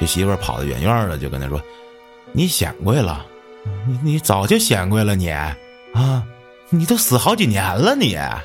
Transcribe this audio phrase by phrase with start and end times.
[0.00, 1.60] 这媳妇儿跑得远远的，就跟他说
[2.32, 3.26] ：“你显贵了，
[3.86, 5.54] 你你早就显贵了，你啊，
[6.70, 8.42] 你都死好几年了，你啊。”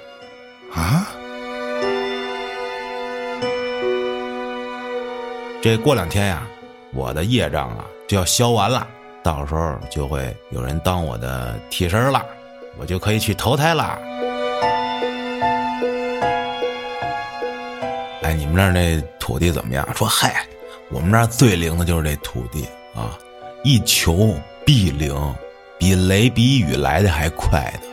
[5.62, 6.46] 这过两天呀，
[6.94, 8.86] 我的业障啊就要消完了，
[9.24, 12.22] 到时候就会有人当我的替身了，
[12.78, 13.98] 我就可以去投胎了。
[18.24, 19.88] 哎，你们那儿那土地怎么样？
[19.96, 20.46] 说嗨。
[20.96, 22.64] 我们那儿最灵的就是这土地
[22.96, 23.20] 啊，
[23.66, 24.34] 一求
[24.66, 25.14] 必灵，
[25.78, 27.88] 比雷比雨来的还快的。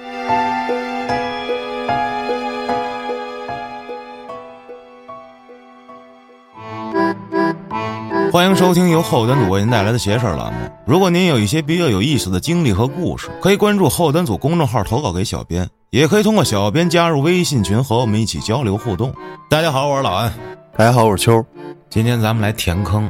[8.31, 10.61] 欢迎收听由后端组为您带来的邪事儿栏目。
[10.87, 19.13] 如果您有一些比较有意思的经历和故事，可以关注后端组公众号投稿给小编，也可以通过小编加入微信群和我们一起交流互动。
[19.51, 20.33] 大家好，我是老安。
[20.77, 21.45] 大家好，我是秋。
[21.93, 23.05] 今天咱们来填坑，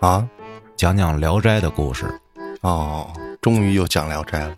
[0.00, 0.28] 啊，
[0.74, 2.12] 讲讲《聊斋》的故事。
[2.62, 3.08] 哦，
[3.40, 4.56] 终于又讲《聊斋》了。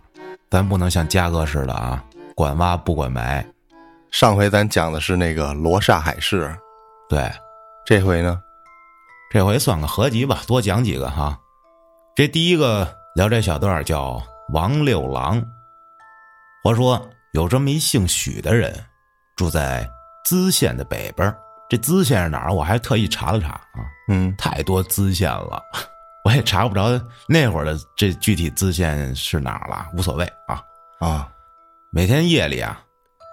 [0.50, 2.02] 咱不能像嘉哥似的啊，
[2.34, 3.46] 管挖不管埋。
[4.10, 6.56] 上回咱讲的是那个罗刹海市，
[7.06, 7.30] 对，
[7.84, 8.40] 这回呢，
[9.30, 11.38] 这回算个合集吧，多讲几个哈。
[12.16, 14.22] 这第一个《聊斋》小段叫
[14.54, 15.44] 王六郎。
[16.62, 18.74] 话说有这么一姓许的人，
[19.36, 19.86] 住在
[20.26, 21.30] 淄县的北边
[21.68, 22.52] 这资县是哪儿？
[22.52, 25.62] 我还特意查了查啊，嗯，太多资县了，
[26.24, 30.62] 我也查不着那会儿的这具体资县是哪儿了，无所谓啊
[31.00, 31.28] 啊。
[31.90, 32.80] 每天夜里啊，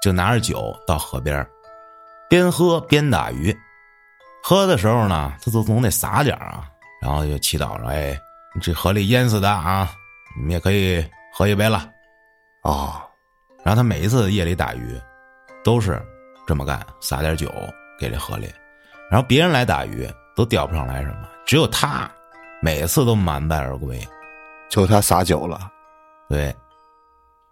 [0.02, 1.46] 就拿着酒到河边
[2.30, 3.56] 边喝边打鱼。
[4.44, 6.64] 喝的时候呢，他都总得撒点啊，
[7.02, 8.20] 然后就祈祷说：“哎，
[8.62, 9.92] 这河里淹死的啊，
[10.38, 11.90] 你们也可以喝一杯了。”
[12.64, 13.06] 啊，
[13.64, 15.00] 然后他每一次夜里打鱼，
[15.64, 16.02] 都是
[16.48, 17.52] 这么干，撒点酒。
[18.02, 18.52] 给这河里，
[19.12, 22.10] 然后别人来打鱼都钓不上来什么，只有他
[22.60, 24.02] 每次都满载而归，
[24.72, 25.72] 就他撒酒了。
[26.28, 26.56] 对，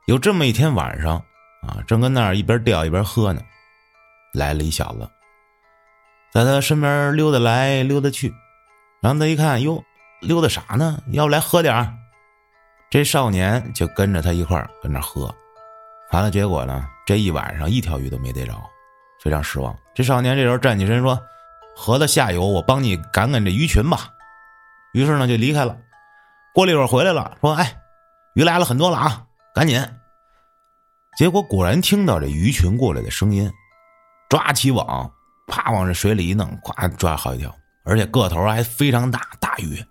[0.07, 1.17] 有这么一天晚上
[1.61, 3.41] 啊，正跟那儿一边钓一边喝呢，
[4.33, 5.07] 来了一小子，
[6.33, 8.33] 在他身边溜达来溜达去，
[9.01, 9.83] 然后他一看，哟，
[10.21, 10.99] 溜达啥呢？
[11.11, 11.95] 要不来喝点
[12.89, 15.31] 这少年就跟着他一块儿跟那喝，
[16.11, 18.53] 完了结果呢，这一晚上一条鱼都没逮着。
[19.23, 19.75] 非常失望。
[19.93, 21.19] 这少年这时候站起身说
[21.75, 24.09] ：“河的下游，我帮你赶赶这鱼群吧。”
[24.93, 25.77] 于是呢，就离开了。
[26.53, 27.77] 过了一会儿回来了，说：“哎，
[28.33, 29.79] 鱼来了很多了啊，赶紧！”
[31.17, 33.51] 结果果然听到这鱼群过来的声音，
[34.29, 35.11] 抓起网，
[35.47, 37.53] 啪往这水里一弄，咵抓好几条，
[37.83, 39.83] 而且个头还非常大，大鱼。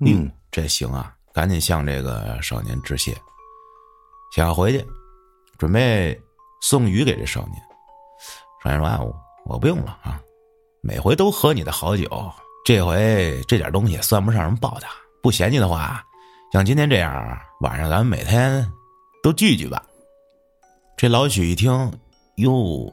[0.00, 3.12] 嗯，这行啊，赶紧向这个少年致谢，
[4.34, 4.86] 想要回去，
[5.58, 6.18] 准备
[6.62, 7.62] 送鱼给这少年。
[8.62, 8.98] 少年说：“哎，
[9.46, 10.20] 我不用了啊，
[10.82, 12.08] 每回都喝你的好酒，
[12.64, 14.88] 这回这点东西算不上什么报答。
[15.22, 16.02] 不嫌弃的话，
[16.52, 18.66] 像今天这样，晚上咱们每天
[19.22, 19.82] 都聚聚吧。”
[20.96, 21.70] 这老许一听，
[22.36, 22.92] 哟，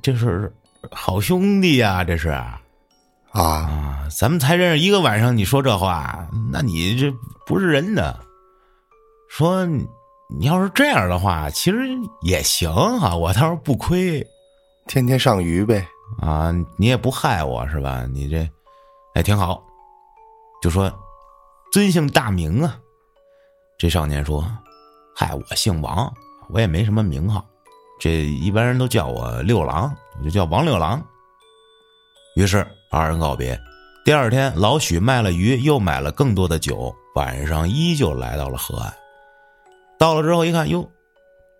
[0.00, 0.50] 这是
[0.90, 2.58] 好兄弟呀，这是啊
[3.32, 7.12] 啊，咱们才认识一个晚上，你说这话，那你这
[7.44, 8.18] 不是人呢？
[9.28, 11.78] 说你要是这样的话，其实
[12.22, 14.26] 也行哈，我倒是不亏。
[14.88, 15.86] 天天上鱼呗，
[16.18, 18.06] 啊，你也不害我是吧？
[18.10, 18.50] 你这，
[19.14, 19.62] 哎，挺好。
[20.62, 20.90] 就说
[21.70, 22.76] 尊姓大名啊？
[23.78, 24.42] 这少年说
[25.14, 26.10] ：“嗨，我姓王，
[26.48, 27.44] 我也没什么名号，
[28.00, 31.00] 这一般人都叫我六郎，我就叫王六郎。”
[32.34, 33.60] 于是二人告别。
[34.06, 38.92] 第二天，老许卖了鱼，又买了更多的酒，晚上依旧来到了河岸。
[39.98, 40.90] 到了之后一看，哟，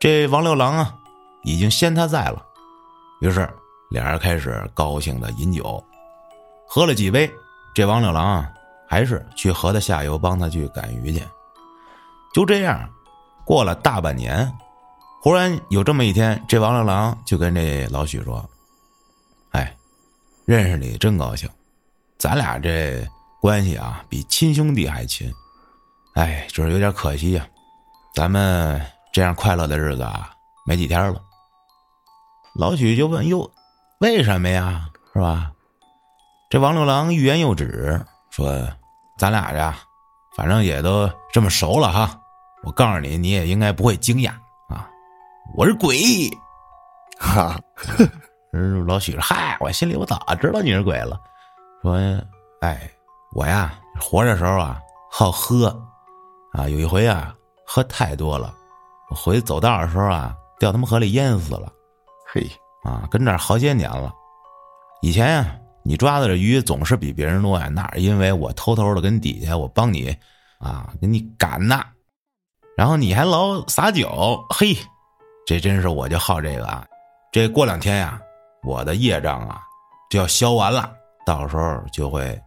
[0.01, 0.97] 这王六郎啊，
[1.45, 2.47] 已经先他在了。
[3.21, 3.49] 于是，
[3.91, 5.83] 俩人开始高兴的饮酒，
[6.69, 7.29] 喝了几杯，
[7.75, 8.53] 这王六郎啊，
[8.87, 11.21] 还是去河的下游帮他去赶鱼去。
[12.33, 12.89] 就这样，
[13.45, 14.49] 过了大半年，
[15.21, 18.49] 忽然有这么一天，这王六郎就跟这老许说
[19.51, 19.75] ：“哎，
[20.45, 21.49] 认识你真高兴，
[22.19, 23.05] 咱俩这
[23.41, 25.33] 关系啊，比亲兄弟还亲。
[26.15, 27.45] 哎，就是有点可惜呀，
[28.15, 28.81] 咱们
[29.13, 30.31] 这样快乐的日子啊，
[30.65, 31.21] 没几天了。”
[32.59, 33.49] 老许就问：“哟，
[34.01, 34.89] 为什么呀？
[35.15, 35.53] 是吧？”
[36.51, 38.69] 这王六郎欲言又止，说
[39.17, 39.79] ：“咱俩呀，
[40.37, 42.21] 反正也都这么熟了哈。
[42.65, 44.33] 我告诉你，你也应该不会惊讶
[44.69, 44.91] 啊。
[45.57, 46.29] 我是鬼。”
[47.21, 47.57] 哈，
[48.89, 51.17] 老许说：“嗨，我心里我早知道你是鬼了。
[51.81, 51.97] 说，
[52.61, 52.91] 哎，
[53.37, 54.81] 我呀，活着时候啊，
[55.13, 55.69] 好喝
[56.55, 56.69] 啊。
[56.69, 57.33] 有一回啊，
[57.65, 58.53] 喝太多了，
[59.11, 61.73] 我回走道的时候啊，掉他妈河里淹死了。”
[62.31, 62.47] 嘿，
[62.85, 64.13] 啊，跟这儿好些年了。
[65.01, 70.15] 以前呀，你抓的这鱼总是比别人多呀，那是因为我偷偷的跟底下我帮你
[70.59, 71.83] 啊，给你赶呐。
[72.77, 74.77] 然后你还老撒酒，嘿，
[75.47, 76.85] 这真是我就好这个啊。
[77.33, 78.21] 这过两天呀，
[78.63, 79.63] 我的业障啊
[80.11, 80.93] 就要消完了，
[81.25, 82.39] 到时候就会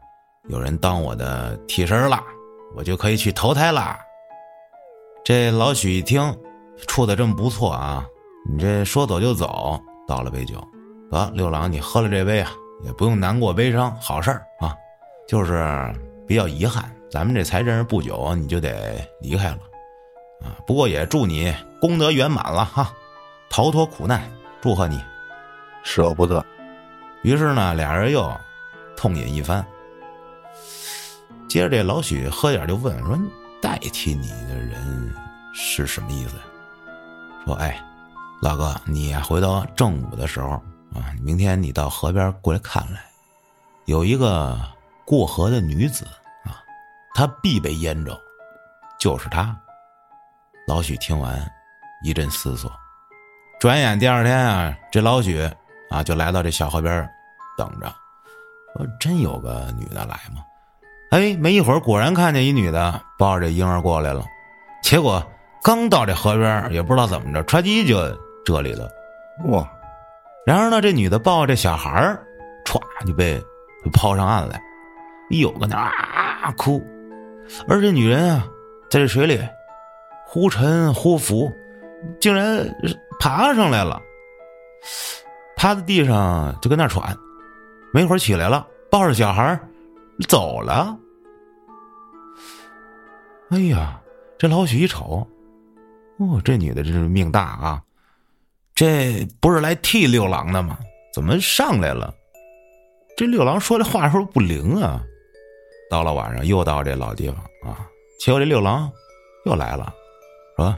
[0.48, 2.24] 有人当我的替身了，
[2.76, 3.98] 我就可以去投胎了。
[5.24, 6.22] 这老许一听，
[6.88, 8.06] 处的这么不错啊，
[8.50, 10.62] 你这说走就走，倒了杯酒，
[11.10, 12.52] 得六郎，你喝了这杯啊，
[12.84, 14.76] 也不用难过悲伤，好事儿啊，
[15.28, 15.94] 就是
[16.28, 19.60] 比较遗憾，咱们这才认识不久，你就得离开了，
[20.44, 22.92] 啊，不过也祝你功德圆满了哈，
[23.50, 24.24] 逃脱苦难，
[24.60, 25.02] 祝贺你。
[25.84, 26.46] 舍不得。
[27.24, 28.32] 于是呢，俩人又
[28.96, 29.66] 痛饮一番。
[31.50, 33.18] 接着这老许喝点就问说
[33.60, 35.12] ：“代替你的人
[35.54, 36.44] 是什么意思呀？”
[37.46, 37.84] 说：“哎，
[38.42, 40.50] 老哥，你呀回到正午的时候
[40.94, 43.00] 啊，明天你到河边过来看来，
[43.86, 44.60] 有一个
[45.06, 46.06] 过河的女子
[46.44, 46.60] 啊，
[47.14, 48.20] 她必被淹着，
[49.00, 49.56] 就是她。”
[50.68, 51.40] 老许听完
[52.04, 52.72] 一阵思索，
[53.60, 55.50] 转眼第二天啊，这老许。
[55.92, 57.06] 啊，就来到这小河边
[57.58, 57.94] 等着。
[58.74, 60.42] 说真有个女的来吗？
[61.10, 64.24] 哎，没一会儿，果然看见一女的抱着这婴儿过来了。
[64.82, 65.22] 结果
[65.62, 67.98] 刚到这河边，也不知道怎么着，唰叽就
[68.46, 68.90] 这里了。
[69.46, 69.70] 哇！
[70.46, 72.26] 然而呢，这女的抱着小孩儿，
[72.66, 73.40] 歘就被
[73.84, 74.62] 就抛上岸来。
[75.30, 76.84] 一有个那啊哭。
[77.68, 78.48] 而这女人啊，
[78.90, 79.40] 在这水里
[80.26, 81.52] 忽沉忽浮，
[82.20, 82.68] 竟然
[83.20, 84.02] 爬上来了。
[85.56, 87.16] 趴在地上就跟那喘，
[87.94, 89.60] 没一会儿起来了，抱着小孩
[90.28, 90.98] 走了。
[93.52, 94.02] 哎呀，
[94.40, 95.28] 这老许一瞅，
[96.18, 97.84] 哦，这女的真是命大啊！
[98.82, 100.80] 这不是来替六郎的吗？
[101.14, 102.12] 怎么上来了？
[103.16, 105.04] 这六郎说这话是不是不灵啊？
[105.88, 107.86] 到了晚上，又到这老地方啊，
[108.20, 108.92] 结果这六郎
[109.46, 109.94] 又来了，
[110.58, 110.76] 说：“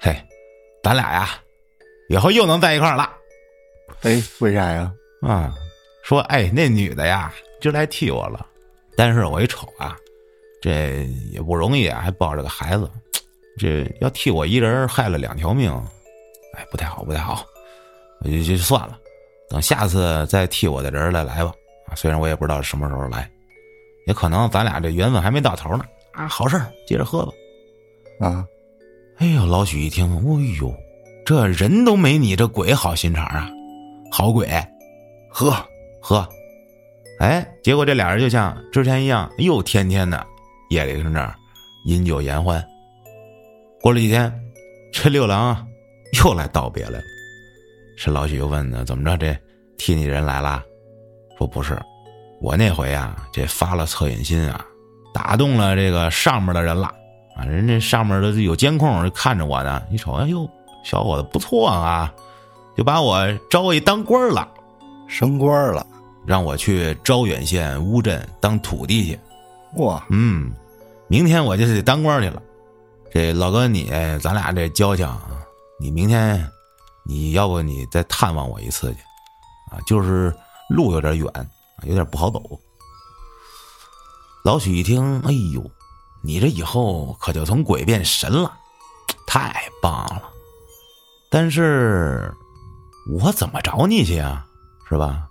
[0.00, 0.16] 嘿，
[0.80, 1.30] 咱俩呀，
[2.08, 3.10] 以后又能在一块儿了。”
[4.02, 4.92] 哎，为啥呀？
[5.22, 5.52] 啊，
[6.04, 8.46] 说哎，那女的呀，就来替我了。
[8.96, 9.96] 但是我一瞅啊，
[10.62, 12.88] 这也不容易啊，还抱着个孩子，
[13.58, 15.68] 这要替我一人害了两条命，
[16.54, 17.44] 哎，不太好，不太好。
[18.20, 18.98] 我就就算了，
[19.48, 21.52] 等下次再替我的人来来吧。
[21.86, 23.28] 啊，虽然我也不知道什么时候来，
[24.06, 25.84] 也可能咱俩这缘分还没到头呢。
[26.12, 27.32] 啊，好事接着喝吧。
[28.20, 28.46] 啊，
[29.18, 30.74] 哎呦，老许一听，哎呦，
[31.24, 33.48] 这人都没你这鬼好心肠啊！
[34.10, 34.46] 好鬼，
[35.30, 35.54] 喝
[36.00, 36.28] 喝，
[37.18, 40.24] 哎，结果这俩人就像之前一样，又天天的
[40.70, 41.34] 夜里跟这儿
[41.86, 42.62] 饮酒言欢。
[43.80, 44.32] 过了几天，
[44.92, 45.66] 这六郎啊
[46.24, 47.04] 又来道别来了。
[47.96, 49.16] 这老许又问呢，怎么着？
[49.16, 49.36] 这
[49.76, 50.62] 替你人来了？
[51.38, 51.80] 说不是，
[52.40, 54.64] 我那回啊，这发了恻隐心啊，
[55.12, 56.86] 打动了这个上面的人了
[57.36, 57.44] 啊。
[57.44, 60.48] 人家上面的有监控看着我呢，一瞅，哎呦，
[60.84, 62.12] 小伙子不错啊。
[62.74, 64.48] 就把我招一当官了，
[65.06, 65.86] 升官了，
[66.26, 69.18] 让我去招远县乌镇当土地去。
[69.76, 70.50] 哇，嗯，
[71.06, 72.42] 明天我就得当官去了。
[73.12, 73.90] 这老哥你，
[74.22, 75.06] 咱俩这交情，
[75.82, 76.48] 你明天
[77.04, 79.00] 你要不你再探望我一次去
[79.72, 79.82] 啊？
[79.84, 80.32] 就是
[80.68, 81.26] 路有点远，
[81.82, 82.40] 有点不好走。
[84.44, 85.68] 老许一听，哎呦，
[86.22, 88.52] 你这以后可就从鬼变神了，
[89.26, 90.30] 太棒了。
[91.28, 92.32] 但是。
[93.10, 94.46] 我怎么找你去啊？
[94.88, 95.26] 是吧？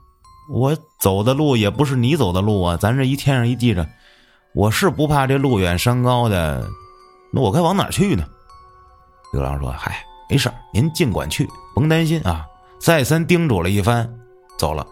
[0.50, 2.76] 我走的路也不是你走的路啊！
[2.76, 3.88] 咱这一天上一地上，
[4.54, 6.70] 我是不怕这路远山高的，
[7.32, 8.28] 那我该往哪去呢？
[9.32, 11.46] 刘郎说：“嗨，没事您尽管去，
[11.76, 12.48] 甭担心啊。”
[12.80, 14.10] 再三叮嘱了一番，
[14.58, 14.88] 走了。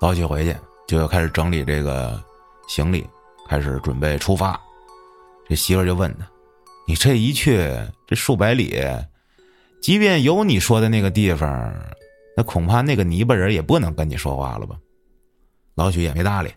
[0.00, 2.22] 老许回去就要开始整理这个
[2.68, 3.04] 行李，
[3.48, 4.58] 开始准备出发。
[5.48, 6.26] 这媳妇就问他
[6.86, 7.68] ：“你这一去，
[8.06, 8.80] 这数百里，
[9.82, 11.74] 即便有你说的那个地方。”
[12.36, 14.76] 那恐怕那个泥巴人也不能跟你说话了吧？
[15.74, 16.54] 老许也没搭理，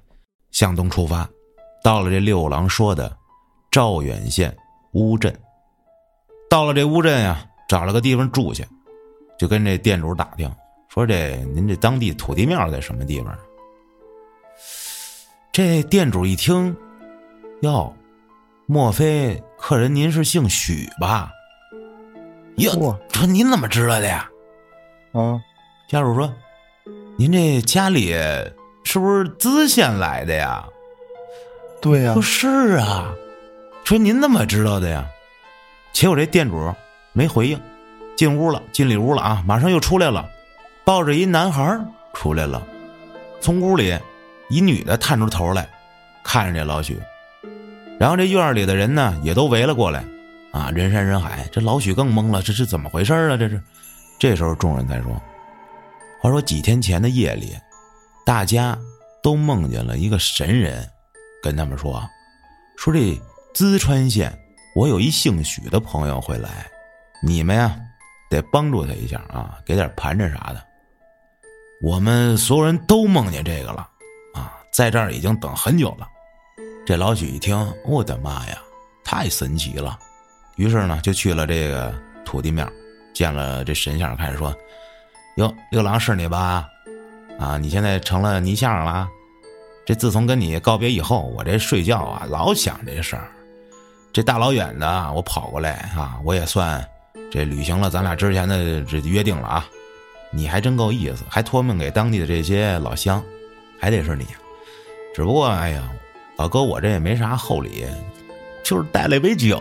[0.52, 1.28] 向东出发，
[1.84, 3.12] 到了这六郎说的
[3.72, 4.56] 赵远县
[4.94, 5.36] 乌镇。
[6.48, 7.44] 到了这乌镇呀，
[7.74, 8.64] 找了个地方住下，
[9.36, 10.48] 就跟这店主打听，
[10.90, 13.36] 说这您这当地土地庙在什么地方？
[15.52, 16.78] 这店主一听，
[17.62, 17.92] 哟，
[18.68, 21.32] 莫非客人您是姓许吧？
[22.58, 24.30] 哟，说您怎么知道的呀？
[25.14, 25.42] 啊。
[25.90, 26.32] 家属说
[27.18, 28.14] ：“您这家里
[28.84, 30.64] 是不是资县来的呀
[31.82, 32.14] ？”“对呀。
[32.22, 33.12] ”“说是啊。
[33.84, 35.10] ”“说您怎么知道的呀？”
[35.92, 36.72] 结果这店主
[37.14, 37.60] 没回应，
[38.18, 39.44] 进屋了，进里屋了啊！
[39.46, 40.30] 马上又出来了，
[40.84, 41.80] 抱着一男孩
[42.14, 42.62] 出来了。
[43.40, 43.98] 从屋里
[44.50, 45.70] 一女的探出头来，
[46.24, 47.00] 看着这老许。
[48.00, 50.04] 然后这院里的人呢，也都围了过来，
[50.52, 51.48] 啊，人山人海。
[51.52, 53.38] 这老许更懵了，这是怎么回事啊？
[53.38, 53.62] 这是。
[54.20, 55.22] 这时候众人才说
[56.22, 57.56] ：“话说几天前的夜里，
[58.26, 58.78] 大家
[59.22, 60.88] 都梦见了一个神人，
[61.42, 62.02] 跟他们说，
[62.78, 63.20] 说这
[63.54, 64.34] 淄川县
[64.76, 66.66] 我有一姓许的朋友会来，
[67.26, 67.74] 你们呀
[68.30, 70.62] 得帮助他一下啊，给点盘缠啥的。
[71.82, 73.88] 我们所有人都梦见这个了，
[74.34, 76.08] 啊，在这儿已经等很久了。”
[76.86, 78.58] 这老许一听，我的妈呀，
[79.06, 79.98] 太神奇了！
[80.58, 81.94] 于是呢，就去了这个
[82.26, 82.70] 土地庙。
[83.14, 84.54] 见了这神像，开始说
[85.38, 86.68] ：“哟，六郎是你吧？
[87.40, 89.08] 啊，你现在成了泥像了。
[89.86, 93.32] 这自从跟你告别以后，我这睡觉啊，老想这事儿。
[94.12, 96.86] 这大老远的，我跑过来啊，我也算
[97.32, 99.68] 这履行了咱俩之前的这约定了啊。
[100.32, 103.24] 你还真够意思，还托命给当地的这些老乡，
[103.80, 104.26] 还得是你。
[105.14, 105.92] 只不过，哎呀，
[106.38, 107.86] 老哥，我这也没啥厚礼，
[108.64, 109.60] 就是带了一杯酒，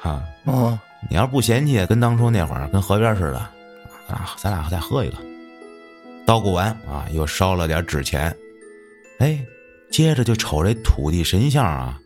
[0.00, 0.78] 哈。”哦。
[1.10, 3.38] 你要不嫌弃，跟当初那会儿跟河边似的，
[4.08, 5.18] 啊，咱俩再喝一个。
[6.26, 8.34] 叨咕完啊，又烧了点纸钱，
[9.18, 9.38] 哎，
[9.90, 12.00] 接着就瞅这土地神像啊，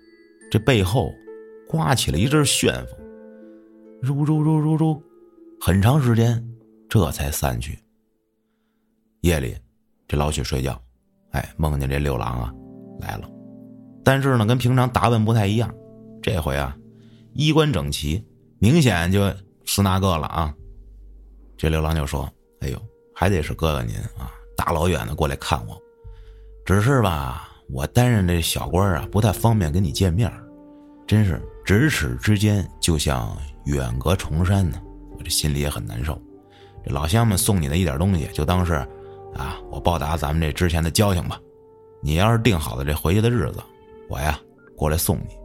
[0.50, 1.14] 这背后
[1.68, 2.97] 刮起了一阵旋风，
[4.00, 5.02] 如如如如如，
[5.60, 6.42] 很长时间
[6.88, 7.78] 这才散去。
[9.22, 9.56] 夜里，
[10.06, 10.80] 这老许睡觉，
[11.32, 12.52] 哎，梦见这六郎啊
[13.00, 13.28] 来了，
[14.04, 15.74] 但是呢，跟平常打扮不太一样，
[16.22, 16.76] 这回啊，
[17.34, 18.24] 衣冠整齐。
[18.60, 19.32] 明显就
[19.66, 20.52] 死那个了啊！
[21.56, 22.28] 这六郎就说
[22.58, 22.82] ：“哎呦，
[23.14, 25.80] 还得是哥哥您啊，大老远的过来看我。
[26.64, 30.28] 只是吧，我担任这小官啊，不太方便跟你见面
[31.06, 33.32] 真是咫尺之间就像
[33.68, 34.80] 远隔重山呢。
[35.16, 36.20] 我这心里也很难受。
[36.84, 38.74] 这老乡们送你的一点东西，就当是
[39.34, 41.40] 啊，我报答咱们这之前的交情吧。
[42.02, 43.60] 你要是定好了这回去的日子，
[44.08, 44.38] 我呀
[44.76, 45.36] 过来送你。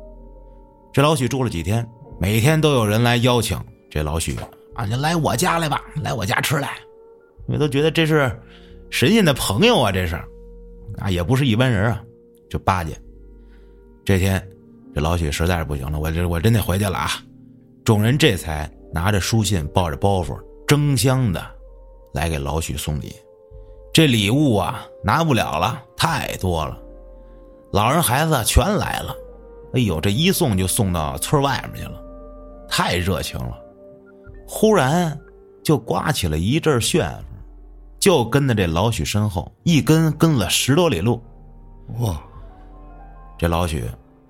[0.92, 1.88] 这老许住了几天。”
[2.20, 4.38] 每天都有人来邀请这老许
[4.76, 6.78] 啊，你来我家来吧，来我家吃来，
[7.48, 8.32] 因为都觉得这是
[8.90, 10.16] 神仙的朋友啊，这是
[11.00, 12.02] 啊，也不是一般人啊，
[12.50, 12.96] 就巴结。
[14.06, 14.48] 这天，
[14.94, 17.10] 这老许实在是不行了，我这我真得回去了啊！
[17.84, 21.46] 众人这才拿着书信，抱着包袱，争相的
[22.14, 23.14] 来给老许送礼。
[23.94, 26.80] 这礼物啊，拿不了了，太多了，
[27.74, 29.14] 老人孩子全来了。
[29.74, 32.02] 哎呦，这一送就送到村外面去了。
[32.70, 33.62] 太热情了，
[34.48, 35.20] 忽然
[35.62, 37.26] 就刮起了一阵旋风，
[38.00, 41.22] 就跟在这老许身后，一跟跟了十多里路。
[42.00, 42.22] 哇！
[43.38, 43.84] 这老许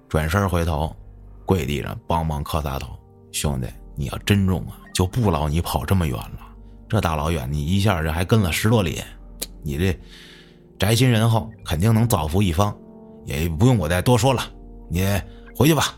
[0.10, 0.94] 转身回头，
[1.46, 2.88] 跪地上梆梆磕仨头
[3.34, 6.40] ：“兄弟，你要珍重啊，就不劳你跑这么远了。
[6.88, 9.02] 这大老远，你一下这还跟了十多里，
[9.62, 10.00] 你这
[10.80, 12.74] 宅心仁厚，肯定能造福一方，
[13.26, 14.42] 也不用我再多说了。
[14.90, 15.06] 你
[15.54, 15.96] 回去吧。”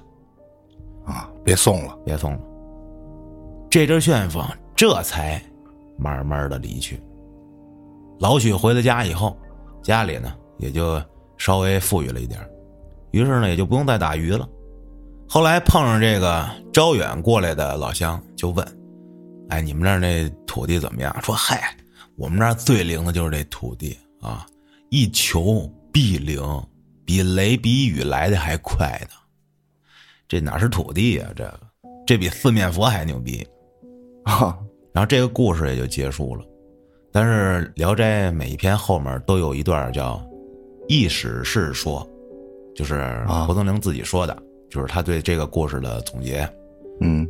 [1.06, 1.30] 啊！
[1.44, 2.39] 别送了，别送了。
[3.70, 4.44] 这阵旋风
[4.75, 5.39] 这才
[6.00, 7.00] 慢慢的离去。
[8.20, 9.38] 老许回了家以后，
[9.84, 11.00] 家里呢也就
[11.38, 12.39] 稍微富裕了一点
[13.12, 14.50] 于是呢也就不用再打鱼了。
[15.27, 18.65] 后来碰上这个招远过来的老乡，就问
[19.50, 21.75] ：“哎，你们那儿那土地怎么样？”说：“嗨，
[22.15, 24.46] 我们那儿最灵的就是这土地啊，
[24.89, 26.41] 一求必灵，
[27.05, 29.15] 比雷比雨来的还快呢。”
[30.27, 31.27] 这哪是土地呀？
[31.36, 31.60] 这个，
[32.08, 33.46] 这比四面佛还牛逼，
[34.25, 34.58] 啊！
[34.94, 36.46] 然后这个故事也就结束了。
[37.12, 40.22] 但是《聊斋》每一篇后面都有一段叫
[40.88, 42.08] “意史是说”，
[42.75, 46.48] 就是蒲松龄自己说的，就是他对这个故事的总结。
[47.02, 47.28] 嗯，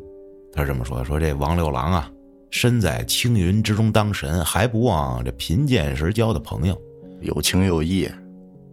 [0.53, 2.11] 他是这么说：说这王六郎啊，
[2.51, 6.79] 身在青云之中当神，还不忘这贫贱时交的朋友，
[7.21, 8.09] 有情有义。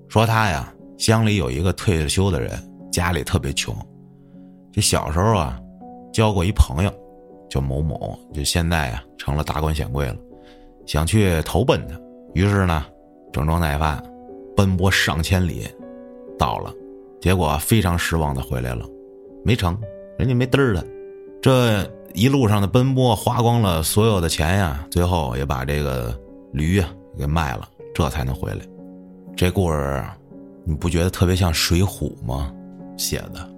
[0.08, 2.50] 说他呀，乡里有一个退了休的人，
[2.90, 3.74] 家里特别穷。
[4.70, 5.58] 这小时候啊，
[6.12, 6.92] 交过一朋友，
[7.48, 10.16] 叫某某，就现在啊成了达官显贵了，
[10.86, 11.98] 想去投奔他，
[12.34, 12.84] 于是呢，
[13.32, 14.02] 整装待发，
[14.54, 15.66] 奔波上千里，
[16.38, 16.72] 到了，
[17.22, 18.84] 结果非常失望的回来了，
[19.44, 19.80] 没成，
[20.18, 20.84] 人家没嘚儿他，
[21.40, 26.12] 这一路上的奔波花光了所有的钱呀，最后也把这个
[26.52, 28.60] 驴啊给卖了，这才能回来。
[29.36, 30.04] 这故事，
[30.66, 32.52] 你不觉得特别像《水浒》吗？
[32.98, 33.48] 写的。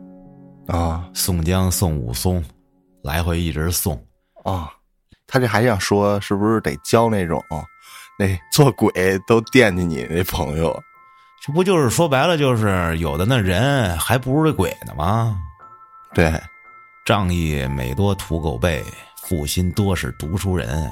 [0.66, 2.44] 啊，宋江送武松，
[3.02, 3.94] 来回一直送
[4.44, 4.71] 啊。
[5.26, 7.42] 他这还想说，是不是得交那种
[8.18, 8.92] 那做鬼
[9.26, 10.78] 都惦记你那朋友？
[11.47, 15.39] 这不就是说白了，就是有的那人还不如这鬼呢吗？
[16.15, 16.33] 对，
[17.05, 18.83] 仗义每多屠狗辈，
[19.21, 20.91] 负心多是读书人。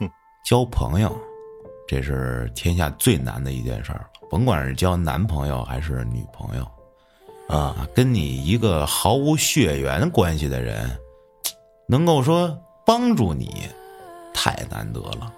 [0.00, 0.10] 哼，
[0.44, 1.16] 交朋友
[1.86, 6.68] 这是天下最难的一件事儿，甭管是交男朋友还是女朋友，
[7.48, 10.90] 啊，跟你一个毫无血缘关系的人，
[11.88, 12.52] 能够说
[12.84, 13.62] 帮助你，
[14.34, 15.32] 太难得了。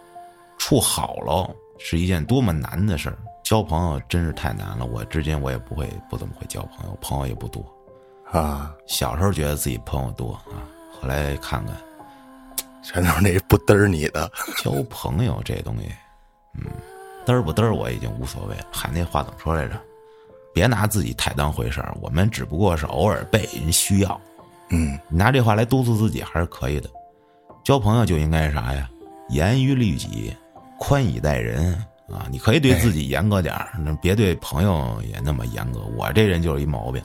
[0.57, 4.85] 处好了是一件多么难的事儿，交朋友真是太难了。
[4.87, 7.65] 我至今我也不会不怎么会交朋友，朋友也不多。
[8.31, 10.63] 啊，小时候觉得自己朋友多啊，
[11.01, 11.77] 后来看看
[12.83, 14.31] 全都是那不嘚儿你的。
[14.63, 15.91] 交朋友这东西，
[16.55, 16.67] 嗯，
[17.27, 18.67] 嘚儿不嘚儿我已经无所谓了。
[18.71, 19.81] 喊那话怎么说来着？
[20.55, 24.21] 别拿自己太当回事儿，我们只不过是偶尔被人需要。
[24.69, 26.89] 嗯，你拿这话来督促自己还是可以的。
[27.65, 28.89] 交朋友就应该是啥呀？
[29.29, 30.35] 严于律己，
[30.79, 31.77] 宽以待人
[32.13, 32.27] 啊！
[32.31, 35.81] 你可以对自己严格点儿，那别对朋友也那么严格。
[35.97, 37.03] 我这人就是一毛病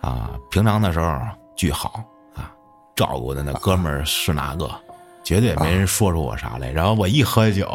[0.00, 0.30] 啊！
[0.50, 1.20] 平常的时候
[1.54, 2.02] 巨好
[2.34, 2.50] 啊，
[2.96, 4.70] 照顾的那哥们儿是哪个，
[5.22, 6.70] 绝对没人说出我啥来。
[6.70, 7.68] 然后我一喝酒，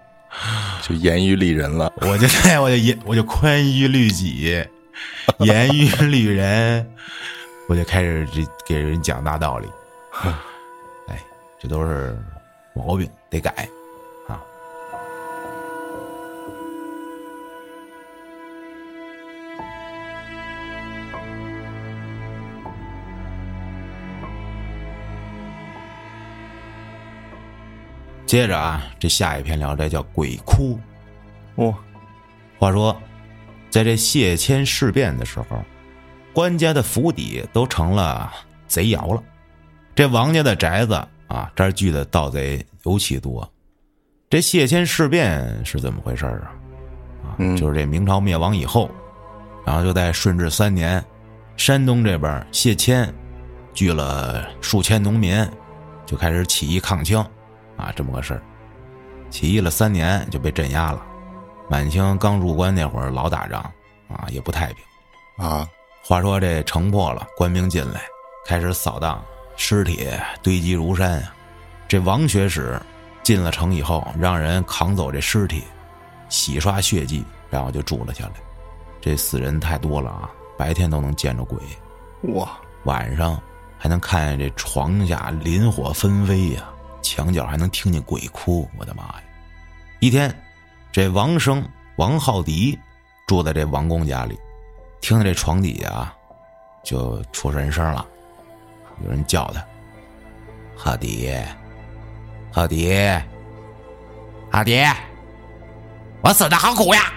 [0.82, 1.92] 就严于律人了。
[2.02, 4.62] 我就对我就严我就宽于律己，
[5.38, 6.86] 严于律人，
[7.68, 9.68] 我就开始这给人讲大道理。
[11.08, 11.18] 哎，
[11.58, 12.18] 这都是
[12.74, 13.68] 毛病，得改
[28.26, 30.78] 接着啊，这下一篇聊斋叫鬼哭。
[31.54, 31.72] 哦，
[32.58, 32.94] 话说，
[33.70, 35.62] 在这谢谦事变的时候，
[36.32, 38.32] 官家的府邸都成了
[38.66, 39.22] 贼窑了。
[39.94, 40.94] 这王家的宅子
[41.28, 43.48] 啊，这儿聚的盗贼尤其多。
[44.28, 46.50] 这谢谦事变是怎么回事啊？
[47.22, 48.90] 啊，嗯就是这明朝灭亡以后，
[49.64, 51.02] 然后就在顺治三年，
[51.56, 53.10] 山东这边谢谦
[53.72, 55.48] 聚了数千农民，
[56.04, 57.24] 就开始起义抗清，
[57.76, 58.42] 啊，这么个事儿。
[59.30, 61.04] 起义了三年就被镇压了。
[61.68, 63.60] 满清刚入关那会儿老打仗
[64.08, 65.44] 啊，也不太平。
[65.44, 65.68] 啊，
[66.04, 68.00] 话说这城破了，官兵进来，
[68.46, 69.22] 开始扫荡，
[69.56, 70.08] 尸体
[70.42, 71.34] 堆积如山啊。
[71.88, 72.80] 这王学使
[73.22, 75.64] 进了城以后，让人扛走这尸体，
[76.28, 78.32] 洗刷血迹，然后就住了下来。
[79.00, 81.58] 这死人太多了啊，白天都能见着鬼，
[82.32, 83.40] 哇，晚上
[83.76, 86.62] 还能看见这床下磷火纷飞呀、
[87.06, 88.68] 墙角还能听见鬼哭。
[88.76, 89.22] 我的妈呀！
[90.00, 90.34] 一天，
[90.90, 91.64] 这王生
[91.96, 92.76] 王浩迪
[93.26, 94.36] 住在这王公家里，
[95.00, 96.16] 听见这床底下啊，
[96.82, 98.04] 就出人声了，
[99.04, 99.64] 有人叫他
[100.76, 101.32] ：“浩迪，
[102.52, 102.92] 浩迪，
[104.50, 104.84] 浩迪，
[106.22, 107.12] 我死的好苦呀！”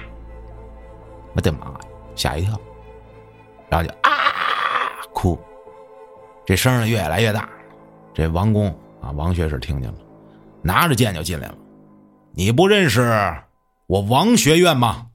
[1.34, 1.80] 我的妈呀，
[2.16, 2.60] 吓一跳，
[3.70, 4.12] 然后就啊
[5.14, 5.40] 哭，
[6.46, 7.50] 这声儿越来越大。
[8.14, 9.98] 这王公啊，王学士听见了，
[10.62, 11.56] 拿着剑就进来了。
[12.34, 13.02] 你不认识
[13.88, 15.08] 我王学院吗？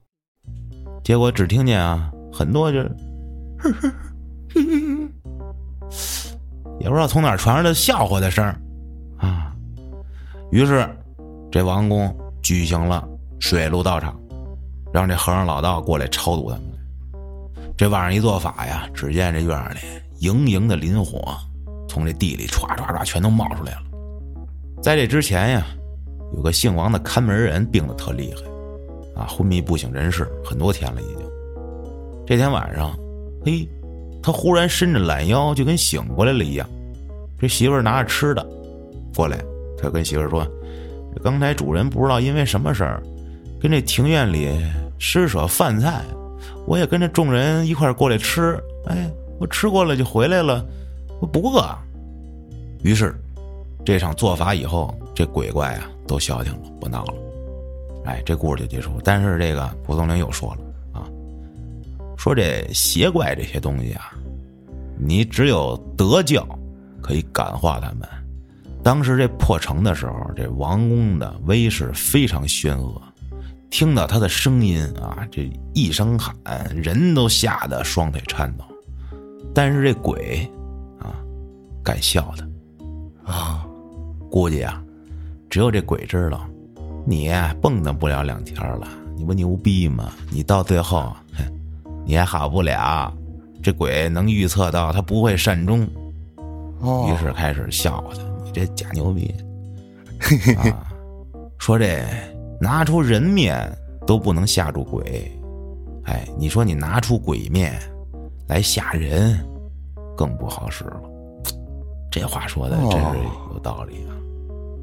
[1.03, 2.79] 结果只听见啊，很多就，
[6.79, 8.43] 也不知道从哪儿传来的笑话的声
[9.17, 9.55] 啊。
[10.51, 10.87] 于是，
[11.51, 13.07] 这王公举行了
[13.39, 14.19] 水陆道场，
[14.93, 16.65] 让这和尚老道过来超度他们。
[17.77, 19.79] 这晚上一做法呀，只见这院里
[20.19, 21.37] 盈盈的磷火
[21.87, 23.81] 从这地里唰唰唰全都冒出来了。
[24.81, 25.65] 在这之前呀，
[26.35, 31.25] 有个姓王的看门人病得特厉害，啊，昏迷不省人事很多天了已经。
[32.25, 32.95] 这天晚上，
[33.45, 33.67] 嘿，
[34.21, 36.67] 他忽然伸着懒腰，就跟醒过来了一样。
[37.39, 38.45] 这媳妇儿拿着吃的
[39.15, 39.37] 过来，
[39.77, 40.47] 他跟媳妇儿说
[41.23, 43.03] ：“刚才主人不知道因为什么事儿，
[43.61, 44.49] 跟这庭院里
[44.97, 46.01] 施舍饭菜，
[46.65, 48.59] 我也跟着众人一块过来吃。
[48.87, 50.65] 哎，我吃过了就回来了，
[51.25, 51.67] 不饿。”
[52.83, 53.15] 于是，
[53.83, 57.13] 这场做法以后，这鬼怪啊都消停了，不闹了。
[58.05, 58.91] 哎，这故事就结束。
[59.03, 61.09] 但是这个蒲松龄又说了啊，
[62.15, 64.13] 说这邪怪这些东西啊，
[64.99, 66.47] 你只有德教
[67.01, 68.07] 可以感化他们。
[68.83, 73.01] 当时这破城的时候，这王公的威势非常轩恶，
[73.71, 76.35] 听到他的声音啊，这一声喊，
[76.75, 78.63] 人都吓得双腿颤抖。
[79.55, 80.47] 但是这鬼，
[81.85, 83.31] 敢笑的。
[83.31, 83.65] 啊，
[84.29, 84.83] 估计啊，
[85.49, 86.45] 只有这鬼知道，
[87.05, 87.29] 你
[87.61, 88.87] 蹦跶不了两天了。
[89.15, 90.11] 你不牛逼吗？
[90.29, 91.45] 你到最后，哼，
[92.05, 93.13] 你还好不了。
[93.63, 95.87] 这鬼能预测到他不会善终，
[96.81, 99.33] 哦，于是开始笑话他：“你这假牛逼
[100.57, 100.85] 啊！
[101.57, 102.03] 说这
[102.59, 103.71] 拿出人面
[104.05, 105.31] 都不能吓住鬼，
[106.03, 107.73] 哎，你说你拿出鬼面
[108.47, 109.39] 来吓人，
[110.15, 111.01] 更不好使了。
[112.15, 113.17] 这话说的真是
[113.51, 114.15] 有道理啊！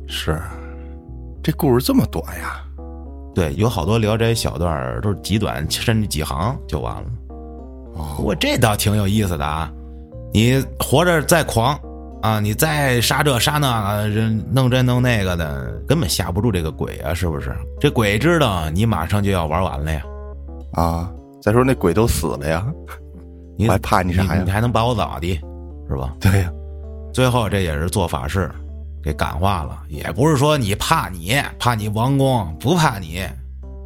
[0.07, 0.39] 是，
[1.43, 2.63] 这故事这么短呀？
[3.35, 7.05] 对，有好多聊斋小段都是极短，甚至几行就完了。
[7.95, 9.73] 哦，我这倒挺有意思的啊！
[10.35, 11.75] 你活着再狂
[12.21, 17.57] 啊，你再杀这杀那个，人弄这弄那个的，根本吓不住这个鬼啊，是不是？
[17.81, 20.03] 这鬼知道你马上就要玩完了呀，
[20.73, 22.67] 啊，再说那鬼都死了呀，
[23.57, 25.41] 你我还怕你啥呀你还能把我咋的？
[25.89, 26.15] 是吧？
[26.21, 26.53] 对呀，
[27.13, 28.51] 最后这也是做法事
[29.03, 33.23] 给感化了，也不是说你怕你怕你王公不怕你，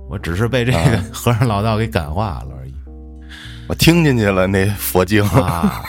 [0.09, 2.75] 我只是被这个啊 和尚老道给感化了而已
[3.69, 5.83] 我听进去了那佛经，啊。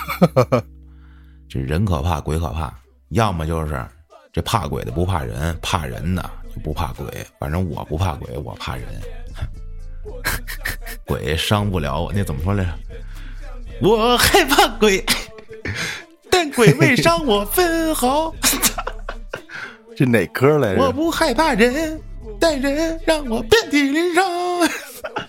[1.48, 2.74] 这人可怕，鬼可怕，
[3.10, 3.86] 要么就是
[4.34, 7.06] 这怕鬼的不怕人，怕人的就不怕鬼。
[7.40, 8.86] 反正我不怕鬼，我怕人。
[11.06, 12.72] 鬼伤不了我，那怎么说来着？
[13.82, 15.06] 我害怕鬼，
[16.38, 18.32] 但鬼未伤我分毫。
[19.96, 20.84] 这哪歌来着？
[20.84, 22.00] 我不害怕人，
[22.40, 24.24] 但人让我遍体鳞伤。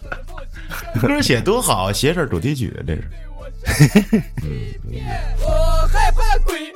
[1.00, 3.10] 歌写多好，写首主题曲，这是。
[5.40, 6.70] 我害怕鬼，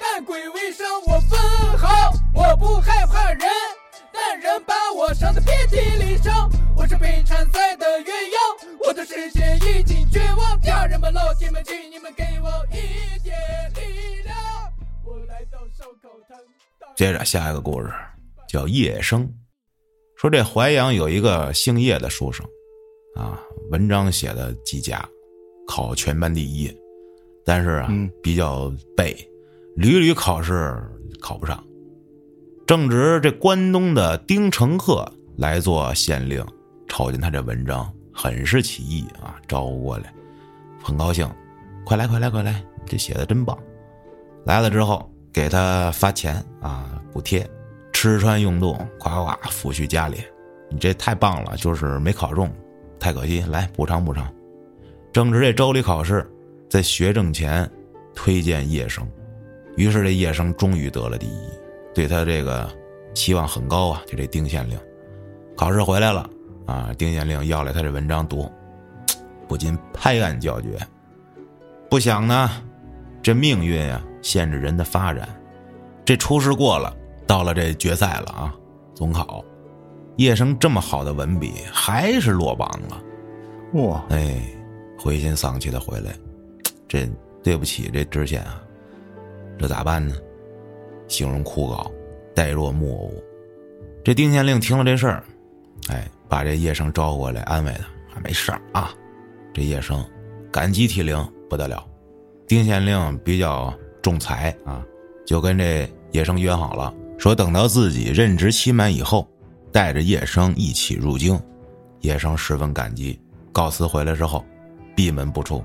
[0.00, 1.38] 但鬼未伤我分
[1.78, 2.12] 毫。
[2.34, 3.48] 我不害怕人，
[4.12, 6.50] 但人把我伤得遍体鳞伤。
[6.74, 10.60] 我是被缠赛的鸳鸯，我的世界已经绝望。
[10.60, 13.05] 家人们、老铁们，请你们给我一
[16.96, 17.92] 接着下一个故事
[18.48, 19.30] 叫叶生，
[20.16, 22.42] 说这淮阳有一个姓叶的书生，
[23.14, 23.38] 啊，
[23.70, 25.06] 文章写的极佳，
[25.68, 26.74] 考全班第一，
[27.44, 29.14] 但是啊、嗯比较背，
[29.76, 30.74] 屡屡考试
[31.20, 31.62] 考不上。
[32.66, 35.06] 正值这关东的丁承鹤
[35.36, 36.42] 来做县令，
[36.88, 40.10] 瞅见他这文章，很是起意啊，招呼过来，
[40.82, 41.30] 很高兴，
[41.84, 43.56] 快来快来快来，这写的真棒。
[44.46, 47.46] 来了之后给他发钱啊，补贴，
[47.92, 50.24] 吃穿用度，夸夸抚恤家里。
[50.70, 52.50] 你这太棒了，就是没考中，
[52.98, 54.32] 太可惜，来补偿补偿。
[55.12, 56.26] 正值这州里考试，
[56.70, 57.70] 在学政前
[58.14, 59.06] 推荐叶生，
[59.76, 61.50] 于是这叶生终于得了第一，
[61.94, 62.66] 对他这个
[63.12, 64.00] 期望很高啊。
[64.06, 64.78] 就这丁县令，
[65.54, 66.30] 考试回来了
[66.64, 68.50] 啊，丁县令要来他这文章读，
[69.46, 70.78] 不禁拍案叫绝。
[71.90, 72.50] 不想呢，
[73.22, 75.28] 这命运呀、限制人的发展。
[76.04, 76.92] 这初试过了，
[77.28, 78.54] 到了这决赛了啊，
[78.92, 79.44] 总考，
[80.16, 83.02] 叶生这么好的文笔还是落榜了。
[83.74, 84.42] 哇，哎，
[84.98, 86.12] 灰心丧气的回来，
[86.88, 87.08] 这
[87.40, 88.60] 对不起这知县啊，
[89.56, 90.16] 这咋办呢？
[91.06, 91.88] 形容枯槁，
[92.34, 93.12] 呆若木偶。
[94.04, 95.24] 这丁县令听了这事儿，
[95.88, 98.92] 哎，把这叶生招过来安慰他，还没事儿啊。
[99.54, 100.04] 这叶生
[100.50, 101.16] 感激涕零，
[101.48, 101.84] 不得了。
[102.46, 103.72] 丁县令比较
[104.06, 104.84] 仲裁啊，
[105.26, 109.28] 就跟这叶生约好了，说等到自己任职期满以后，
[109.72, 111.36] 带着叶生一起入京。
[112.02, 114.44] 叶生十分感激，告辞回来之后，
[114.94, 115.60] 闭门不出。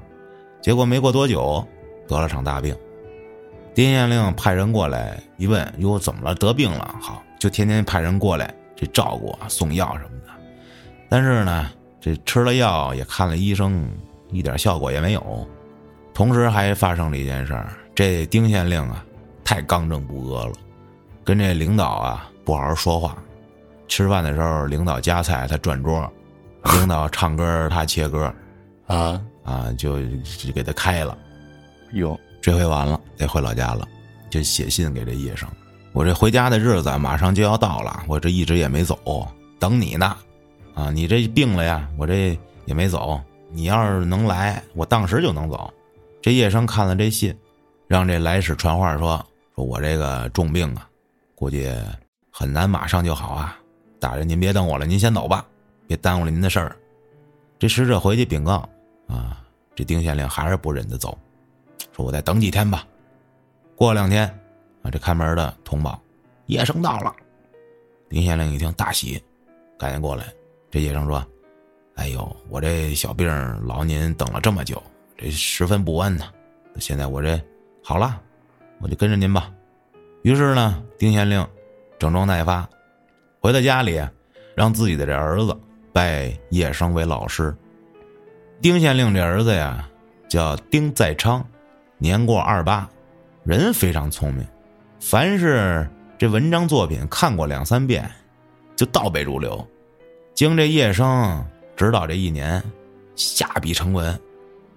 [0.60, 1.64] 结果没过多久，
[2.08, 2.76] 得了场大病。
[3.76, 6.34] 丁县令派人过来一问，哟，怎么了？
[6.34, 6.96] 得病了？
[7.00, 10.34] 好，就天天派人过来这照顾啊，送药什么的。
[11.08, 13.88] 但是呢，这吃了药也看了医生，
[14.32, 15.48] 一点效果也没有。
[16.12, 19.06] 同时还发生了一件事儿，这丁县令啊，
[19.44, 20.54] 太刚正不阿了，
[21.24, 23.16] 跟这领导啊不好好说话。
[23.88, 26.12] 吃饭的时候，领导夹菜他转桌，
[26.64, 28.34] 领导唱歌他切歌，
[28.90, 30.02] 啊，啊，就
[30.36, 31.16] 就给他开了。
[31.94, 33.88] 哟这回完了，得回老家了，
[34.32, 35.48] 就写信给这叶生。
[35.94, 38.98] 我这回家的日子马上就要到了，我这一直也没走，
[39.60, 40.18] 等你呢。
[40.74, 42.36] 啊，你这病了呀，我这
[42.66, 43.22] 也没走。
[43.52, 45.72] 你要是能来，我当时就能走。
[46.20, 47.32] 这叶生看了这信，
[47.92, 49.18] 让这来使传话说
[49.54, 50.88] ：“说我这个重病啊，
[51.36, 51.70] 估计
[52.32, 53.60] 很难马上就好啊。
[54.00, 55.46] 大人您别等我了，您先走吧，
[55.90, 56.74] 别耽误了您的事儿。”
[57.60, 58.66] 这使者回去禀告
[59.08, 59.44] 啊，
[59.76, 61.20] 这丁县令还是不忍得走，
[61.94, 62.88] 说我再等几天吧。
[63.76, 64.26] 过两天
[64.84, 66.02] 啊，这看门的通报
[66.46, 67.14] 叶生到了。
[68.08, 69.22] 丁县令一听大喜，
[69.78, 70.24] 赶紧过来。
[70.70, 71.22] 这叶生说
[71.96, 73.28] ：“哎呦，我这小病
[73.68, 74.82] 劳您等了这么久，
[75.18, 76.32] 这十分不安呐。
[76.80, 77.38] 现在我这
[77.84, 78.20] 好了，
[78.80, 79.52] 我就跟着您吧。”
[80.24, 81.46] 于是呢，丁县令
[81.98, 82.68] 整装待发，
[83.40, 84.00] 回到家里，
[84.56, 85.58] 让自己的这儿子
[85.92, 87.56] 拜叶生为老师。
[88.62, 89.90] 丁县令这儿子呀，
[90.28, 91.44] 叫丁在昌，
[91.98, 92.88] 年过二八，
[93.44, 94.46] 人非常聪明，
[95.00, 95.90] 凡是
[96.20, 98.08] 这文章作品看过两三遍，
[98.76, 99.68] 就倒背如流。
[100.36, 101.44] 经这叶生
[101.76, 102.64] 指导这一年，
[103.16, 104.20] 下笔成文，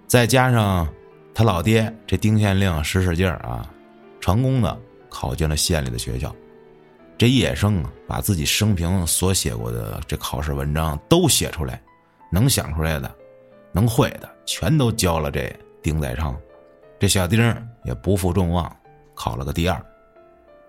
[0.07, 0.89] 再加上
[1.35, 3.69] 他老爹这丁县令使使劲儿啊，
[4.21, 6.35] 成功的考进了县里的学校。
[7.19, 11.83] 这叶生啊，把自己生平所写过的这考试文章都写出来，
[12.31, 13.13] 能想出来的，
[13.73, 16.37] 能会的，全都教了这丁在昌。
[16.99, 17.41] 这小丁
[17.85, 18.75] 也不负众望，
[19.15, 19.85] 考了个第二。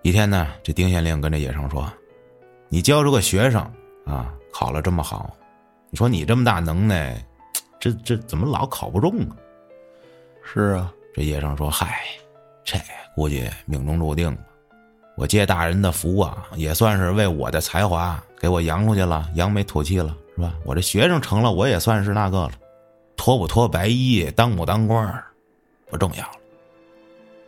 [0.02, 1.92] 一天呢，这丁县令跟这叶生说
[2.68, 3.60] ：“你教出个学生
[4.04, 5.36] 啊，考了这么好，
[5.90, 7.24] 你说你这么大能耐，
[7.80, 9.36] 这这怎么老考不中啊？”
[10.52, 12.00] 是啊，这叶生说：“嗨，
[12.64, 12.78] 这
[13.14, 14.42] 估计命中注定吧。
[15.16, 20.54] 我借大人的福啊，也算是为我的才华给我扬出去了，扬眉吐气了，是吧？
[20.64, 22.52] 我这学生成了，我也算是那个了。
[23.16, 25.24] 脱不脱白衣，当不当官，
[25.90, 26.34] 不重要了。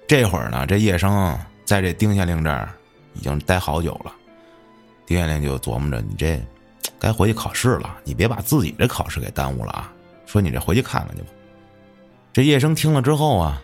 [0.06, 2.68] 这会儿呢，这叶生在这丁县令这儿
[3.14, 4.12] 已经待好久了。
[5.06, 6.42] 丁县令就琢磨着，你这
[6.98, 9.92] 该回去考试了，你别把自己这考试给耽误了啊。
[10.26, 11.28] 说你这回去看看去吧。
[12.38, 13.60] 这叶生听了之后啊，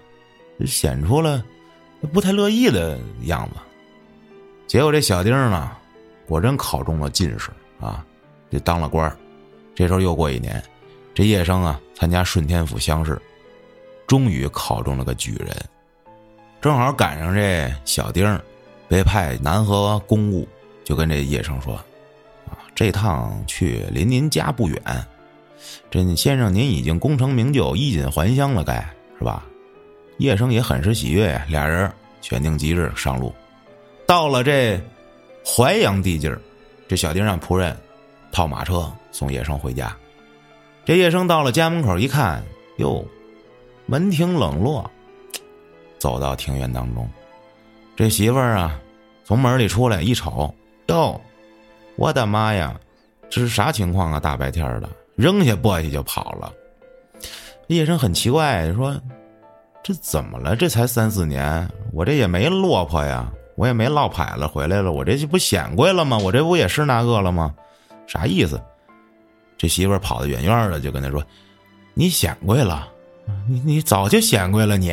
[0.66, 1.44] 显出了
[2.12, 3.60] 不太乐意的样子。
[4.66, 5.70] 结果这小丁呢，
[6.26, 8.04] 果真考中了进士啊，
[8.50, 9.16] 就当了官
[9.76, 10.60] 这时候又过一年，
[11.14, 13.16] 这叶生啊参加顺天府乡试，
[14.08, 15.54] 终于考中了个举人。
[16.60, 18.26] 正好赶上这小丁
[18.88, 20.48] 被派南河公务，
[20.82, 21.76] 就跟这叶生说
[22.50, 24.82] ：“啊，这趟去离您家不远，
[25.90, 28.74] 这先生您已经功成名就，衣锦还乡了，该
[29.18, 29.46] 是吧？”
[30.18, 33.34] 叶生也很是喜悦，俩人选定吉日上路。
[34.06, 34.80] 到了这
[35.44, 36.40] 淮阳地界儿，
[36.86, 37.76] 这小丁让仆人
[38.30, 39.96] 套马车送叶生回家。
[40.84, 42.42] 这叶生到了家门口一看，
[42.76, 43.04] 哟，
[43.86, 44.88] 门庭冷落。
[45.98, 47.08] 走到庭院当中，
[47.96, 48.78] 这媳妇儿啊，
[49.24, 50.54] 从门里出来一瞅，
[50.88, 51.18] 哟，
[51.96, 52.78] 我的妈呀，
[53.30, 54.20] 这是啥情况啊？
[54.20, 56.52] 大白天的，扔下簸箕就跑了。
[57.68, 58.94] 叶生很奇怪，说
[59.82, 60.54] ：“这怎么了？
[60.54, 66.18] 这才三四年，我这也没落魄呀。”我也没落牌了，回来了，我这就不显贵了吗？
[66.18, 67.54] 我这不也是那个了吗？
[68.04, 68.60] 啥意思？
[69.56, 71.24] 这媳妇跑得远远的，就跟他说
[71.94, 72.88] ：“你显贵了，
[73.48, 74.92] 你你早就显贵了，你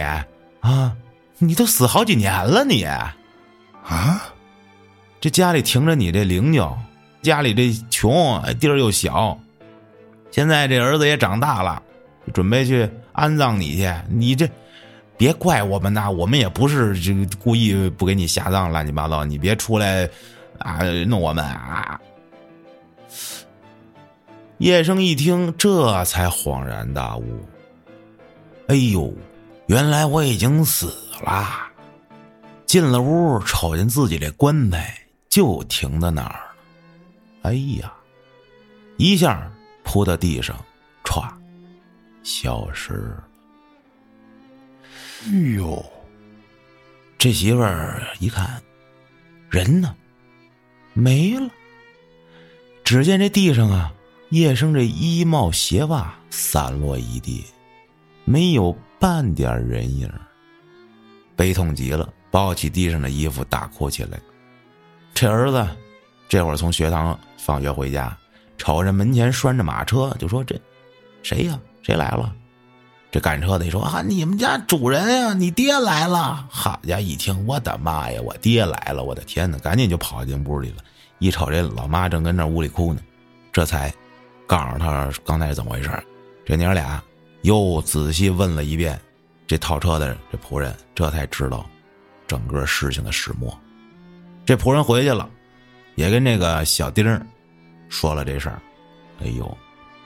[0.59, 0.95] 啊，
[1.39, 3.15] 你都死好几年了，你啊，
[5.19, 6.71] 这家里停着你这灵柩，
[7.23, 9.35] 家里这穷，地儿又小，
[10.31, 11.83] 现在这儿子也长大了，
[12.33, 14.49] 准备去安葬你去，你这。”
[15.17, 20.09] 别怪我们呐，我们也不是这个故意不给你下葬，乱七八糟，你别出来
[20.57, 22.01] 啊弄我们啊！
[24.57, 27.23] 叶生一听，这才恍然大悟。
[28.67, 29.13] 哎呦，
[29.67, 30.87] 原来我已经死
[31.21, 31.47] 了！
[32.65, 34.97] 进了屋，瞅见自己这棺材
[35.29, 36.55] 就停在那儿了。
[37.43, 37.93] 哎呀，
[38.97, 39.47] 一下
[39.91, 40.55] 扑到地上，
[41.03, 41.29] 歘，
[42.23, 43.27] 消失了。
[45.25, 45.85] 哎呦，
[47.17, 48.63] 这媳妇儿一看，
[49.49, 49.93] 人呢，
[50.93, 51.49] 没了。
[52.85, 53.91] 只见这地上啊，
[54.29, 57.43] 叶生这衣帽鞋袜散落一地，
[58.23, 60.09] 没有半点人影
[61.35, 64.17] 悲痛极了，抱起地上的衣服大哭起来。
[65.13, 65.67] 这儿子
[66.29, 68.17] 这会儿从学堂放学回家，
[68.61, 70.55] 瞅着门前拴着马车，就说：“这
[71.23, 71.59] 谁呀？
[71.81, 72.31] 谁来了？”
[73.09, 76.47] 这赶车的说啊，你们家主人呀，你爹来了！
[76.47, 79.03] 好家伙，一听，我的妈呀，我爹来了！
[79.03, 80.75] 我的天哪，赶紧就跑进屋里了。
[81.17, 83.01] 一瞅这老妈正跟那屋里哭呢，
[83.51, 83.91] 这才
[84.45, 85.89] 告诉他刚才是怎么回事。
[86.45, 87.01] 这娘俩
[87.41, 88.99] 又仔细问了一遍
[89.47, 91.65] 这套车的这仆人，这才知道
[92.27, 93.51] 整个事情的始末。
[94.45, 95.27] 这仆人回去了，
[95.95, 97.03] 也跟这个小丁
[97.91, 98.59] 说了这事儿。
[99.21, 99.55] 哎呦，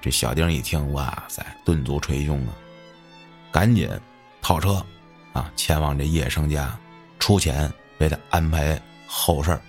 [0.01, 2.53] 这小丁一听，哇塞，顿足捶胸啊！
[3.49, 3.89] 赶紧
[4.41, 4.85] 套车，
[5.31, 6.77] 啊，前往这叶生家，
[7.19, 9.61] 出钱为他安排后事儿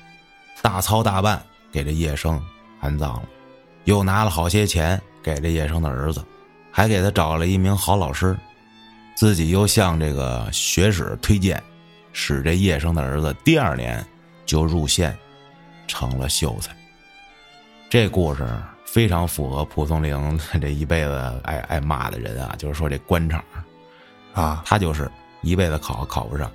[0.62, 2.44] 大操大办给这叶生
[2.80, 3.28] 安葬了，
[3.84, 6.24] 又拿了好些钱给这叶生的儿子，
[6.72, 8.36] 还给他找了一名好老师，
[9.14, 11.62] 自己又向这个学史推荐，
[12.12, 14.04] 使这叶生的儿子第二年
[14.44, 15.16] 就入县，
[15.86, 16.74] 成了秀才。
[17.88, 18.44] 这故事
[18.84, 23.42] 非常符合蒲松龄这一辈子爱爱骂的人啊，就是说这官场。
[24.34, 26.50] 啊，他就是一辈子考考不上，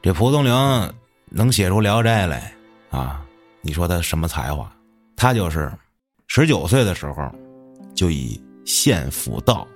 [0.00, 0.94] 这蒲松龄
[1.26, 2.52] 能写出《聊斋》来
[2.90, 3.22] 啊？
[3.60, 4.70] 你说他什么才华？
[5.14, 5.70] 他就是
[6.28, 7.30] 十九岁的时候
[7.94, 9.66] 就以县府道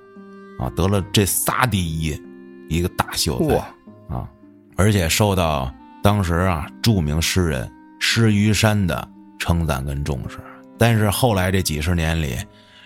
[0.59, 2.19] 啊得了这仨第一，
[2.71, 3.57] 一个大秀才
[4.15, 4.27] 啊，
[4.77, 5.71] 而且受到
[6.03, 9.07] 当时啊著名诗人施于山的
[9.38, 10.38] 称赞跟重视。
[10.83, 12.37] 但是后来这几十年里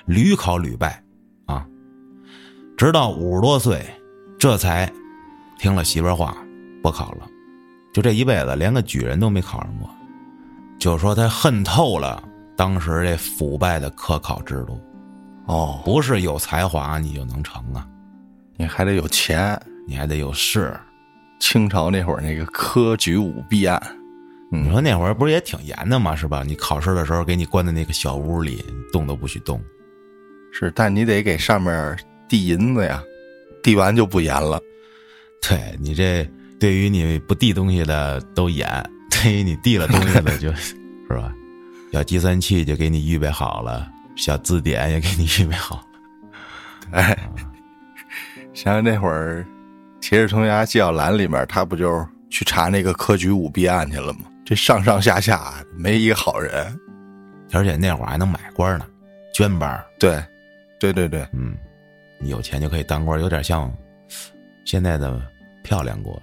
[0.04, 1.02] 屡考屡败
[1.46, 1.66] 啊，
[2.76, 3.82] 直到五十多岁。
[4.38, 4.86] 这才
[5.58, 6.36] 听了媳妇儿话，
[6.82, 7.26] 不考了。
[7.94, 9.88] 就这一辈子，连个举人都没考上过。
[10.78, 12.22] 就说他恨透了
[12.54, 14.78] 当时这腐败的科考制度，
[15.46, 17.88] 哦，不是有才华你就能成啊，
[18.58, 19.58] 你还得有钱。
[19.88, 20.78] 你还得有势。
[21.40, 23.80] 清朝那会儿那个科举舞弊案，
[24.50, 26.14] 你说那会儿不是也挺严的吗？
[26.14, 26.42] 是吧？
[26.46, 29.60] 你考试的时候给你关在那个小屋里，动都不许动。
[30.52, 33.02] 是，但你得给上面递银子呀，
[33.62, 34.60] 递完就不严了。
[35.42, 36.28] 对你这
[36.58, 38.66] 对于你不递东西的都严，
[39.10, 41.32] 对于你递了东西的就， 是吧？
[41.92, 45.82] 小计算器就给你预备好了，小字典也给你预备好了。
[46.92, 47.18] 哎，
[48.54, 49.44] 想想那会儿
[50.00, 54.20] 《铁齿铜牙纪晓岚》里面，他不就去查那个科举舞弊案去了吗？
[54.46, 56.74] 这上上下下没一个好人。
[57.52, 58.86] 而且那会儿还能买官呢，
[59.34, 59.84] 捐班儿。
[59.98, 60.22] 对，
[60.80, 61.56] 对对对，嗯，
[62.18, 63.72] 你有钱就可以当官，有点像
[64.64, 65.20] 现在的
[65.62, 66.20] 漂亮国。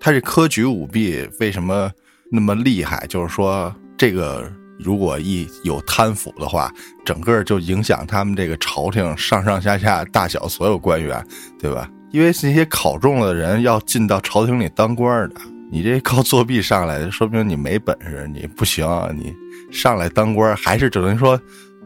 [0.00, 1.90] 他这科举舞弊为什么
[2.30, 3.06] 那么厉害？
[3.08, 6.72] 就是说，这个如果一有贪腐的话，
[7.04, 11.22] 整个就影响他们这个朝廷上上下下大小所有官员，
[11.58, 11.90] 对吧？
[12.10, 15.40] 因为那些考中了的人要进到朝廷里当官的，
[15.74, 19.34] 你这靠作弊上来，说明你没本事，你不行，你
[19.72, 21.36] 上来当官还是只能说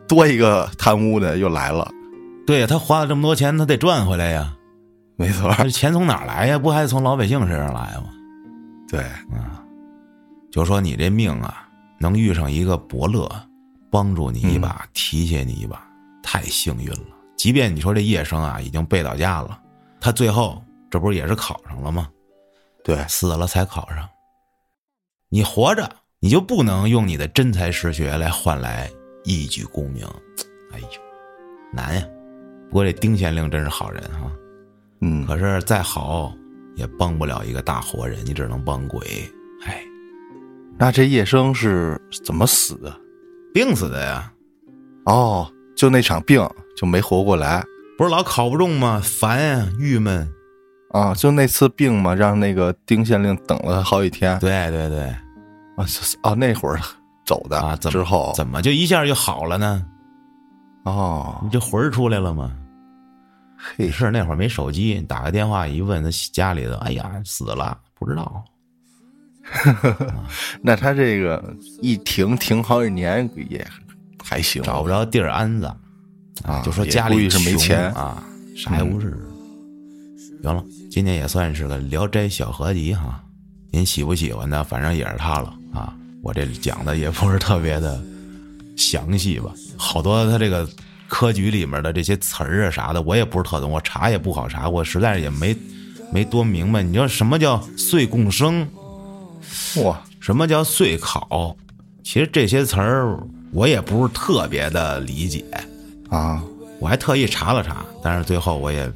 [0.06, 1.90] 多一个贪污的又来了。
[2.46, 4.54] 对呀，他花了这么多钱，他得赚回来呀。
[5.16, 6.58] 没错，这钱从哪来呀？
[6.58, 8.10] 不还是从老百姓身上来吗？
[8.90, 9.64] 对，啊，
[10.52, 11.66] 就说你这命啊，
[11.98, 13.26] 能遇上一个伯乐，
[13.90, 15.82] 帮助你一把，提携你一把，
[16.22, 17.16] 太幸运了。
[17.38, 19.58] 即便你说这叶生啊已经背到家了，
[19.98, 22.06] 他最后这不是也是考上了吗？
[22.88, 24.08] 对，死了才考上。
[25.28, 25.86] 你活着，
[26.20, 28.90] 你就不能用你的真才实学来换来
[29.24, 30.06] 一举功名。
[30.72, 30.86] 哎呦，
[31.70, 32.02] 难呀！
[32.70, 34.32] 不过这丁县令真是好人哈、
[35.02, 36.32] 嗯，可是再好
[36.76, 39.06] 也帮不了一个大活人，你只能帮鬼。
[39.66, 39.84] 哎，
[40.78, 42.98] 那这叶生是怎么死的？
[43.52, 44.32] 病死的呀，
[45.04, 45.46] 哦，
[45.76, 46.42] 就那场病
[46.74, 47.62] 就没活过来
[47.98, 48.98] 不是老考不中吗？
[49.04, 50.26] 烦呀，郁闷。
[50.90, 55.00] 啊，就那次病嘛，让那个丁县令等了好几天对对对，
[55.76, 56.80] 啊，是啊，那会儿
[57.26, 59.84] 走的啊，怎么之后怎么就一下就好了呢？
[60.84, 62.50] 哦，你这魂儿出来了吗？
[63.58, 68.44] 嘿也，是那会儿没手机，打个电话一问，他家里的，哎呀，死了，不知道。
[70.62, 71.42] 那他这个
[71.82, 73.66] 一停停好几年也
[74.24, 75.76] 还行，找不着地儿安葬，
[76.44, 78.22] 啊，就说家里是没钱啊，
[78.56, 79.14] 啥也不是。
[80.40, 83.22] 行了，今天也算是个《聊斋》小合集哈，
[83.70, 84.64] 您喜不喜欢呢？
[84.64, 85.94] 反正也是他了啊。
[86.22, 88.02] 我这讲的也不是特别的
[88.76, 90.68] 详细吧，好多他这个
[91.06, 95.54] 科举里面的这些词儿啊啥的，我也不是特懂，我查也不好查，我实在是也没
[96.10, 96.82] 没多明白。
[96.82, 98.66] 你说什么叫岁贡生？
[99.84, 101.54] 哇，什么叫岁考？
[102.02, 103.16] 其实这些词儿
[103.52, 105.44] 我也不是特别的理解，
[106.08, 106.42] 啊，
[106.80, 108.90] 我还特意查了查，但是最后我也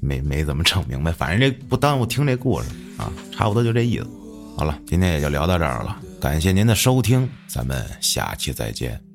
[0.00, 1.12] 没没怎么整明白。
[1.12, 4.06] 反正这不耽误听这故事啊，差不多就这意思。
[4.56, 9.07] 好了，今天也就聊到这儿了，感谢您的收听，咱们下期再见。